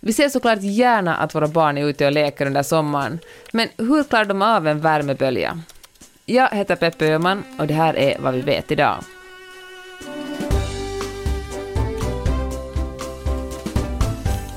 [0.00, 3.18] Vi ser såklart gärna att våra barn är ute och leker under sommaren,
[3.52, 5.62] men hur klarar de av en värmebölja?
[6.24, 9.04] Jag heter Peppe Öhman och det här är vad vi vet idag.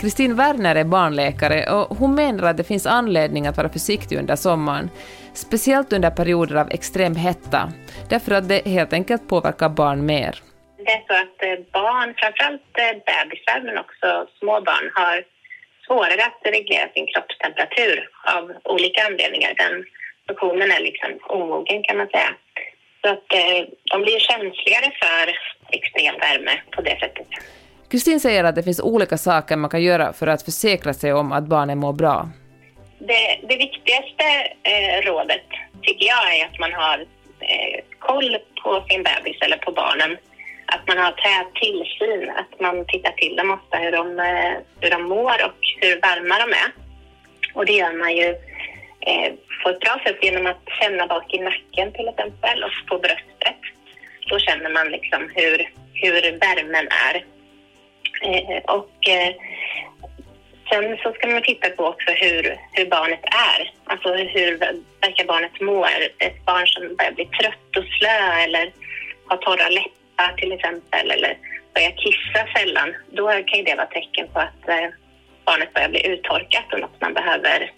[0.00, 4.36] Kristin Werner är barnläkare och hon menar att det finns anledning att vara försiktig under
[4.36, 4.90] sommaren,
[5.34, 7.72] speciellt under perioder av extrem hetta,
[8.08, 10.42] därför att det helt enkelt påverkar barn mer.
[10.84, 14.08] Det är så att eh, barn, framförallt eh, bebisar men också
[14.38, 15.24] små barn, har
[15.86, 19.54] svårare att reglera sin kroppstemperatur av olika anledningar.
[19.56, 19.84] Den
[20.26, 22.34] funktionen är liksom omogen kan man säga.
[23.02, 23.60] Så att eh,
[23.92, 25.24] de blir känsligare för
[25.78, 27.26] extrem värme på det sättet.
[27.90, 31.32] Kristin säger att det finns olika saker man kan göra för att försäkra sig om
[31.32, 32.28] att barnen mår bra.
[32.98, 34.26] Det, det viktigaste
[34.62, 35.46] eh, rådet
[35.82, 36.98] tycker jag är att man har
[37.40, 40.16] eh, koll på sin bebis eller på barnen.
[40.74, 44.90] Att man har tät tillsyn, att man tittar till dem ofta hur de, eh, hur
[44.90, 46.70] de mår och hur varma de är.
[47.54, 48.28] Och det gör man ju
[49.00, 49.32] eh,
[49.62, 53.60] på ett bra sätt genom att känna bak i nacken till exempel och på bröstet.
[54.28, 57.24] Då känner man liksom hur, hur värmen är.
[58.22, 59.34] Eh, och eh,
[60.70, 63.72] sen så ska man titta på också hur, hur barnet är.
[63.84, 64.58] Alltså hur
[65.00, 65.84] verkar barnet må?
[65.84, 68.72] Är Ett barn som börjar bli trött och slö eller
[69.26, 69.99] har torra läppar
[70.36, 71.38] till exempel eller
[71.74, 72.94] börjar kissa sällan.
[73.10, 74.88] Då kan ju det vara tecken på att eh,
[75.44, 77.72] barnet börjar bli uttorkat och något man behöver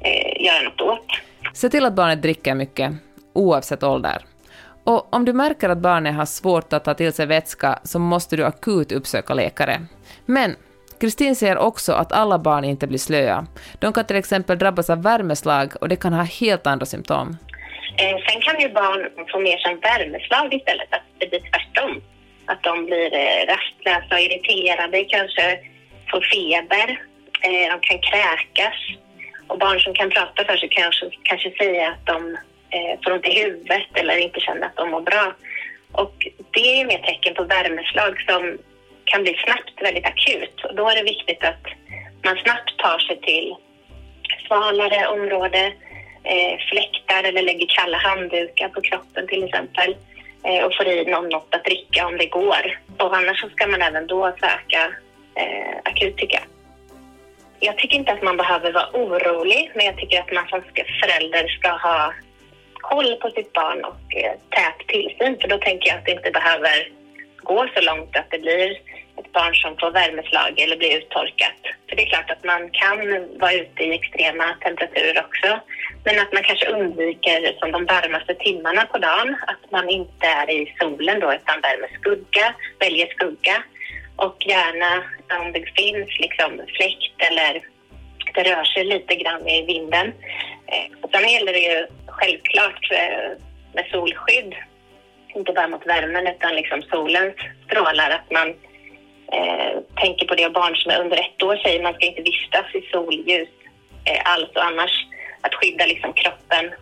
[0.00, 1.06] eh, göra något åt.
[1.52, 2.92] Se till att barnet dricker mycket,
[3.32, 4.22] oavsett ålder.
[4.84, 8.36] Och om du märker att barnet har svårt att ta till sig vätska så måste
[8.36, 9.80] du akut uppsöka läkare.
[10.26, 10.56] Men
[11.00, 13.46] Kristin säger också att alla barn inte blir slöa.
[13.78, 17.36] De kan till exempel drabbas av värmeslag och det kan ha helt andra symptom.
[17.98, 22.02] Eh, sen kan ju barn få mer som värmeslag istället, att det blir tvärtom.
[22.46, 25.58] Att de blir eh, rastlösa och irriterade, kanske
[26.10, 26.88] får feber,
[27.42, 28.74] eh, de kan kräkas.
[29.46, 32.36] Och barn som kan prata för sig kanske, kanske säga att de
[32.70, 35.34] eh, får ont i huvudet eller inte känner att de mår bra.
[35.92, 36.14] Och
[36.50, 38.58] det är mer tecken på värmeslag som
[39.04, 40.64] kan bli snabbt väldigt akut.
[40.64, 41.64] Och då är det viktigt att
[42.24, 43.54] man snabbt tar sig till
[44.46, 45.72] svalare område,
[46.24, 49.96] eh, fläktar eller lägger kalla handdukar på kroppen till exempel
[50.44, 52.80] eh, och får i någon något att dricka om det går.
[52.98, 54.82] Och annars så ska man även då söka
[55.34, 56.46] eh, akut tycker jag.
[57.60, 60.62] Jag tycker inte att man behöver vara orolig, men jag tycker att man som
[61.02, 62.12] förälder ska ha
[62.74, 65.38] koll på sitt barn och eh, tät tillsyn.
[65.40, 66.88] För då tänker jag att det inte behöver
[67.36, 68.70] gå så långt att det blir
[69.18, 71.60] ett barn som får värmeslag eller blir uttorkat.
[71.88, 72.98] För det är klart att man kan
[73.38, 75.60] vara ute i extrema temperaturer också.
[76.04, 80.50] Men att man kanske undviker som de varmaste timmarna på dagen, att man inte är
[80.50, 83.62] i solen då utan värmer skugga, väljer skugga.
[84.16, 85.02] Och gärna
[85.40, 87.62] om det finns liksom fläkt eller
[88.34, 90.06] det rör sig lite grann i vinden.
[90.66, 93.30] Eh, och sen gäller det ju självklart eh,
[93.74, 94.54] med solskydd,
[95.34, 97.34] inte bara mot värmen utan liksom solens
[97.66, 98.48] strålar, att man
[99.32, 102.22] eh, tänker på det och barn som är under ett år säger man ska inte
[102.22, 103.48] vistas i solljus
[104.04, 105.06] eh, alls och annars
[105.42, 106.74] att skydda liksom kroppen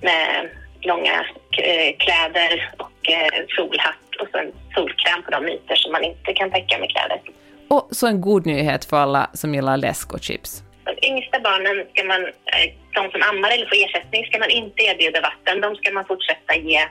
[0.00, 0.50] med
[0.80, 1.26] långa
[1.58, 6.50] eh, kläder och eh, solhatt och sen solkräm på de ytor som man inte kan
[6.50, 7.20] täcka med kläder.
[7.68, 10.62] Och så en god nyhet för alla som gillar läsk och chips.
[10.84, 14.82] De yngsta barnen, ska man, eh, de som ammar eller får ersättning, ska man inte
[14.82, 15.60] erbjuda vatten.
[15.60, 16.88] De ska man fortsätta ge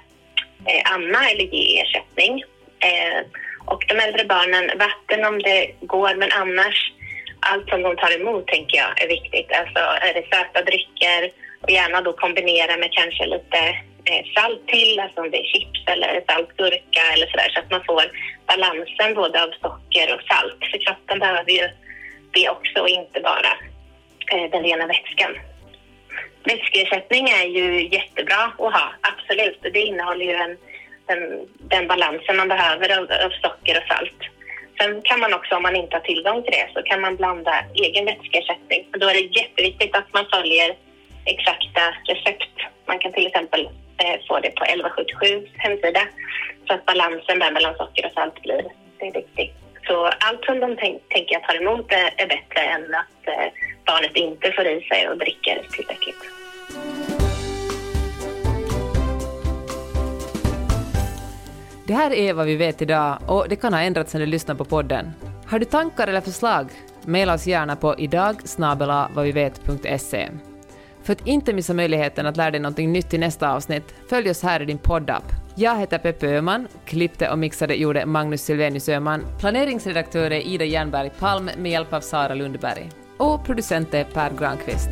[0.93, 2.43] amma eller ge ersättning.
[3.65, 6.91] Och de äldre barnen, vatten om det går, men annars
[7.51, 9.51] allt som de tar emot tänker jag är viktigt.
[9.51, 11.31] Alltså är det söta drycker
[11.61, 13.57] och gärna då kombinera med kanske lite
[14.09, 17.71] eh, salt till, alltså om det är chips eller salt gurka eller sådär så att
[17.71, 18.03] man får
[18.47, 20.59] balansen både av socker och salt.
[20.71, 21.69] För kroppen behöver ju
[22.31, 23.51] det också och inte bara
[24.31, 25.33] eh, den rena vätskan.
[26.43, 29.59] Vätskeersättning är ju jättebra att ha, absolut.
[29.61, 30.57] Det innehåller ju en,
[31.05, 34.32] den, den balansen man behöver av, av socker och salt.
[34.77, 37.53] Sen kan man också, om man inte har tillgång till det, så kan man blanda
[37.73, 38.81] egen vätskeersättning.
[38.91, 40.69] Då är det jätteviktigt att man följer
[41.25, 42.55] exakta recept.
[42.85, 43.61] Man kan till exempel
[43.97, 46.03] eh, få det på 1177 hemsida
[46.67, 48.63] så att balansen där mellan socker och salt blir
[48.99, 49.53] det är viktigt.
[49.87, 53.47] Så allt som de tänk, tänker att ta emot är, är bättre än att eh,
[53.85, 56.23] barnet inte får i sig och dricker tillräckligt.
[61.85, 64.55] Det här är vad vi vet idag och det kan ha ändrats när du lyssnar
[64.55, 65.13] på podden.
[65.45, 66.67] Har du tankar eller förslag?
[67.05, 68.35] Maila oss gärna på idag
[71.03, 74.43] För att inte missa möjligheten att lära dig något nytt i nästa avsnitt, följ oss
[74.43, 75.23] här i din poddapp
[75.55, 81.11] Jag heter Peppe Öhman, klippte och mixade gjorde Magnus Silvenius Öhman, planeringsredaktör är Ida Jernberg
[81.19, 84.89] Palm med hjälp av Sara Lundberg och producent är Per Granqvist.